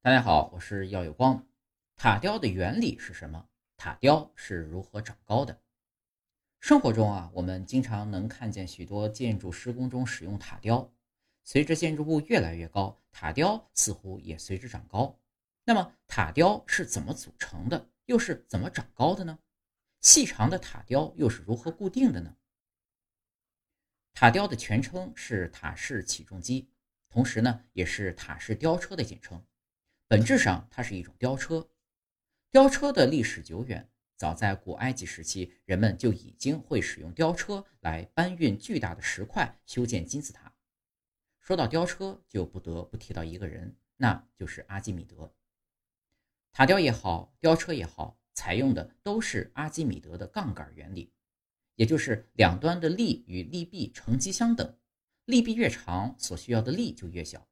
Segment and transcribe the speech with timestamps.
[0.00, 1.44] 大家好，我是耀有光。
[1.96, 3.48] 塔吊的原理是什么？
[3.76, 5.60] 塔吊是如何长高的？
[6.60, 10.94] 生活中啊，我们经常能看见许多建筑施工中使用塔吊。
[11.42, 15.18] 随着建筑物越来越高，塔吊似乎也随之长高。
[15.64, 17.90] 那么，塔吊是怎么组成的？
[18.06, 19.36] 又是怎么长高的呢？
[20.00, 22.36] 细长的塔吊又是如何固定的呢？
[24.14, 26.70] 塔吊的全称是塔式起重机，
[27.10, 29.44] 同时呢，也是塔式吊车的简称。
[30.08, 31.68] 本质上，它是一种吊车。
[32.50, 40.54] 吊车的历史久远，早在古埃及时期，人们就已经会使用吊车来搬运巨大的石块，修建金字塔。
[41.40, 45.30] 说到吊车，就不得不提到一个人，那就是阿基米德。
[46.52, 51.12] 塔吊也好，吊车也好，采用的都是阿基米德的杠杆原理，
[51.74, 54.78] 也就是两端的力与力臂成积相等，
[55.26, 57.46] 力臂越长，所需要的力就越小。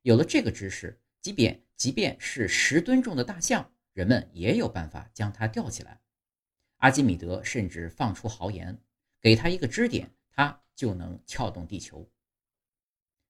[0.00, 3.72] 有了这个知识，即便即便是十吨重的大象。
[3.94, 6.00] 人们也有办法将它吊起来。
[6.78, 8.82] 阿基米德甚至放出豪言，
[9.20, 12.10] 给他一个支点，它就能撬动地球。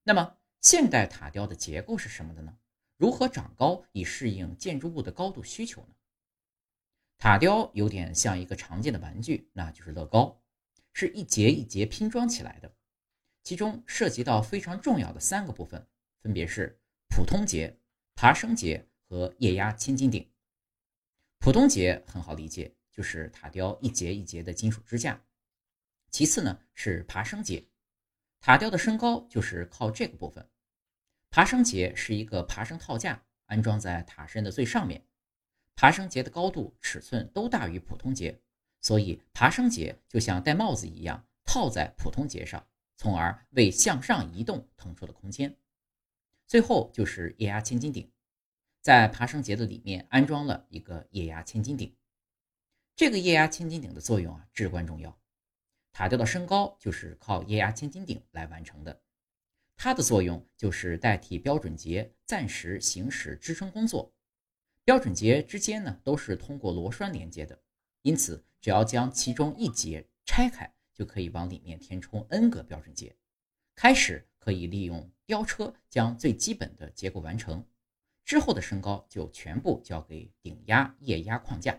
[0.04, 2.56] 那么，现代塔吊的结构是什么的呢？
[2.96, 5.94] 如何长高以适应建筑物的高度需求呢？
[7.18, 10.40] 塔吊有点像一个常见的玩具，那就是乐高，
[10.92, 12.72] 是一节一节拼装起来的，
[13.42, 15.84] 其中涉及到非常重要的三个部分，
[16.20, 17.76] 分别是普通节、
[18.22, 20.30] 爬升节和液压千斤顶。
[21.40, 25.20] 普通节很好理解，就是塔吊一节一节的金属支架。
[26.12, 27.66] 其次呢是爬升节，
[28.38, 30.48] 塔吊的升高就是靠这个部分。
[31.30, 35.04] 爬升节是一个爬升套架，安装在塔身的最上面。
[35.74, 38.40] 爬升节的高度、尺寸都大于普通节，
[38.82, 42.64] 所以爬升节就像戴帽子一样套在普通节上，
[42.96, 45.56] 从而为向上移动腾出了空间。
[46.52, 48.12] 最后就是液压千斤顶。
[48.82, 51.96] 在爬升节的里面安装了一个液压千斤顶，
[52.94, 55.18] 这个液压千斤顶的作用啊至关重要。
[55.92, 59.00] 塔吊的升高就是靠液压千斤顶来完成的，
[59.76, 64.12] 它的作用就是代替标准节暂时行使支撑工作。
[64.84, 67.58] 标准节之间呢都是通过螺栓连接的，
[68.02, 73.16] 因此只要将其中一节拆开，就可以往里面填充 n 个标准节。
[73.82, 77.66] 开始可以利用吊车将最基本的结构完成。
[78.24, 81.76] 之后的升高就全部交给顶压液压框架。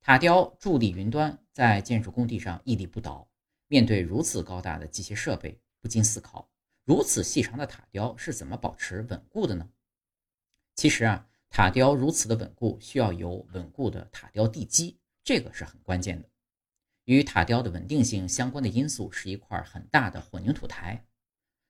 [0.00, 3.28] 塔吊伫立云端，在建筑工地上屹立不倒。
[3.66, 6.48] 面对如此高大的机械设备，不禁思考：
[6.84, 9.68] 如此细长的塔吊是怎么保持稳固的呢？
[10.76, 16.29] 其实啊，塔吊如此的稳固，需要有稳固的塔吊地基，这个是很关键的。
[17.10, 21.04] 与塔吊的稳定性相关的因素是一块很大的混凝土台。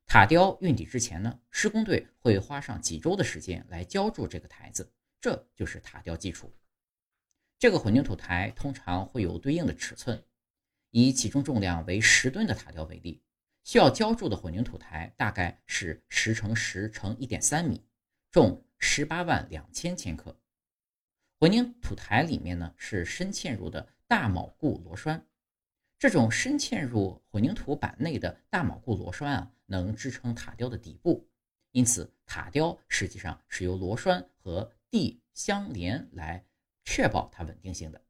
[0.05, 6.53] 塔吊运抵之前呢，施工队会花上几周的时间来浇筑这个台子，这就是塔吊基础。
[7.59, 10.23] 这个混凝土台通常会有对应的尺寸，
[10.91, 13.23] 以起重重量为十吨的塔吊为例，
[13.65, 17.83] 需要浇筑的混凝土台大概是十乘十乘一点三米，
[18.31, 20.39] 重十八万两千千克。
[21.39, 25.27] 混凝土台里面呢是深嵌入的大铆固螺栓。
[26.01, 31.29] 这种深嵌入混凝土板内的大铆固螺栓啊，能支撑塔吊的底部，
[31.73, 36.43] 因此塔吊实际上是由螺栓和地相连来
[36.85, 38.01] 确保它稳定性的。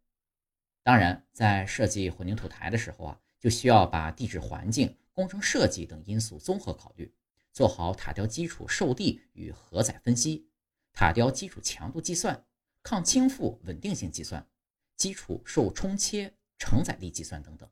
[0.84, 7.12] 当然，在设计混凝土台的时候啊，就需要把地质环境、工程设计等因素综合考虑，
[7.52, 10.48] 做好塔吊基础受地与荷载分析、
[10.92, 12.46] 塔吊基础强度计算、
[12.84, 14.48] 抗倾覆稳定性计算、
[14.96, 17.68] 基础受冲切承载力计算等等。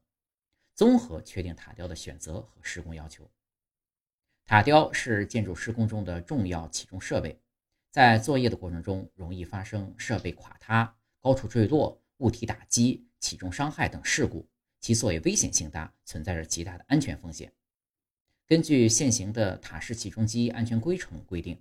[0.74, 3.30] 综合确定塔吊的选择和施工要求。
[4.44, 7.38] 塔吊是建筑施工中的重要起重设备，
[7.90, 14.48] 在作业的过程中容易发生设备垮塌、高处坠落、物体打击、起重伤害等事故，
[14.80, 17.52] 其作业危险性大，存在着极大的安全风险。
[18.46, 21.60] 根据现行的塔式起重机安全规程规定，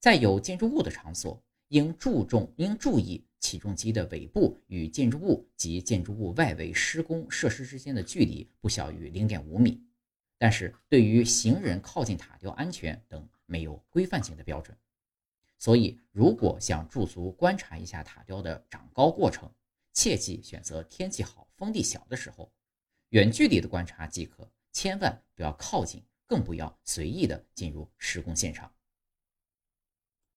[0.00, 3.27] 在有建筑物的场所，应注重应注意。
[3.40, 9.82] 起重机的尾部与建筑物及建筑物外围施工设施之间的距离不小于零点五米，
[10.36, 14.76] 但是对于行人靠近塔吊安全等没有规范性的标准。
[15.58, 19.50] 所以，如果想驻足观察一下塔吊的长高过程，
[19.92, 22.52] 切记选择天气好、风力小的时候，
[23.08, 28.72] 远距离的观察即可，千万不要靠近，更不要随意的进入施工现场。